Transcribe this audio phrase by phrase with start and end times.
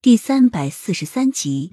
[0.00, 1.72] 第三百四十三集，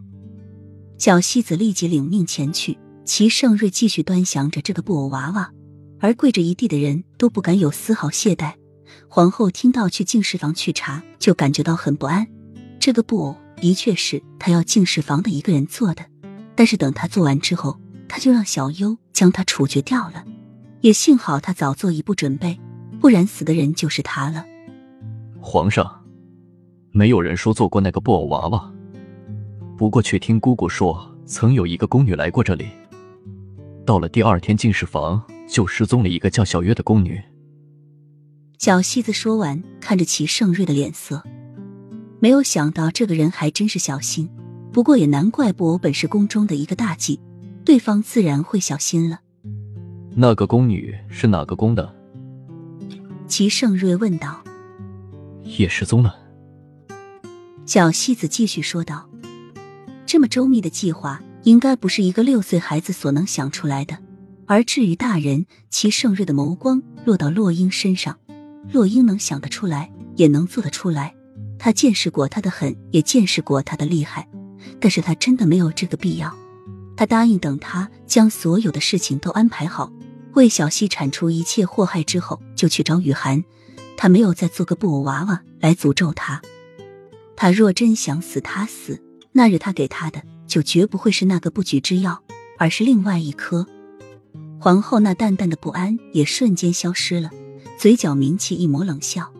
[0.97, 2.75] 小西子立即领命前去。
[3.05, 5.51] 齐盛瑞继续端详着这个布偶娃娃，
[5.99, 8.55] 而跪着一地的人都不敢有丝毫懈怠。
[9.07, 12.25] 皇后听到去净室房去查，就感觉到很不安。
[12.79, 16.03] 这个布偶的确是她要净室房的一个人做的，
[16.55, 17.79] 但是等他做完之后，
[18.09, 20.25] 他就让小优将他处决掉了。
[20.81, 22.59] 也幸好他早做一步准备，
[22.99, 24.43] 不然死的人就是他了。
[25.39, 26.01] 皇上。
[26.95, 28.73] 没有人说做过那个布偶娃娃，
[29.77, 32.67] 不过却听姑姑说，曾有一个宫女来过这里。
[33.85, 37.21] 到了第二天进士房，就失踪了一个叫小月的宫女。
[38.59, 41.21] 小西子说完，看着齐盛瑞的脸色，
[42.21, 44.29] 没有想到这个人还真是小心。
[44.71, 47.19] 不过也难怪，布偶本是宫中的一个大忌，
[47.65, 49.19] 对方自然会小心了。
[50.15, 51.93] 那个宫女是哪个宫的？
[53.27, 54.41] 齐盛瑞问道。
[55.43, 56.15] 也失踪了。
[57.65, 59.09] 小西子继续说道
[60.05, 63.97] ：“这么周密的计划，应该不是一个六岁孩子所能想出来的。
[64.45, 68.19] 而至于大人，齐盛瑞的眸光落到洛英身上，
[68.71, 71.15] 洛英能想得出来，也能做得出来。
[71.57, 74.27] 他见识过他的狠，也见识过他的厉害，
[74.79, 76.31] 但是他真的没有这个必要。
[76.95, 79.91] 他答应等他将所有的事情都安排好，
[80.33, 83.43] 为小西铲除一切祸害之后，就去找雨涵。
[83.97, 86.39] 他没有再做个布偶娃娃来诅咒他。”
[87.35, 89.01] 他若真想死，他死。
[89.31, 92.23] 那日他给他的，就绝不会是那个不举之药，
[92.57, 93.67] 而是另外一颗。
[94.59, 97.29] 皇后那淡淡的不安也瞬间消失了，
[97.77, 99.31] 嘴角抿起一抹冷笑。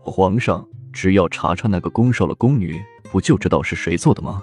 [0.00, 2.80] 皇上，只要查查那个宫少了宫女，
[3.10, 4.42] 不就知道是谁做的吗？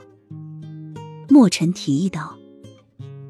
[1.30, 2.38] 墨尘提议道。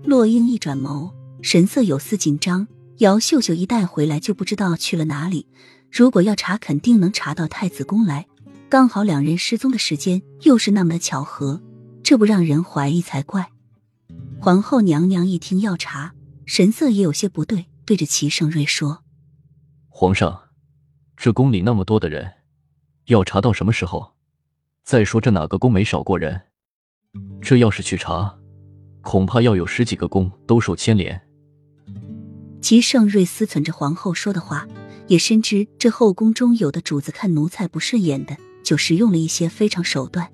[0.03, 2.67] 洛英一转眸，神色有丝紧张。
[2.97, 5.45] 姚秀秀一带回来，就不知道去了哪里。
[5.91, 8.25] 如果要查，肯定能查到太子宫来。
[8.70, 11.59] 刚好两人失踪的时间又是那么的巧合，
[12.03, 13.50] 这不让人怀疑才怪。
[14.39, 16.14] 皇后娘娘一听要查，
[16.45, 19.03] 神色也有些不对，对着齐盛瑞说
[19.90, 20.50] ：“皇上，
[21.18, 22.34] 这宫里那么多的人，
[23.07, 24.13] 要查到什么时候？
[24.84, 26.40] 再说这哪个宫没少过人？
[27.41, 28.38] 这要是去查，
[29.01, 31.19] 恐怕要有十几个宫都受牵连。”
[32.62, 34.68] 齐盛瑞思忖着皇后说的话，
[35.07, 38.38] 也深知这后宫中有的主子看奴才不顺眼的。
[38.64, 40.31] 就使用了一些非常手段，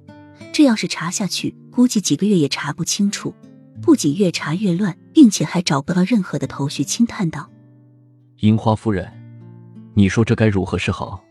[0.54, 3.34] 这要是查下去，估计几个月也查不清楚。
[3.82, 6.84] 不仅越查越乱，并且还找不到任何的头绪。
[6.84, 7.50] 轻叹道
[8.40, 9.12] ：“樱花夫人，
[9.94, 11.22] 你说这该如何是好？”